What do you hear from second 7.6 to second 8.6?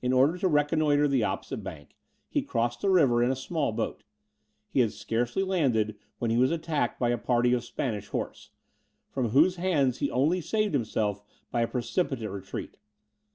Spanish horse,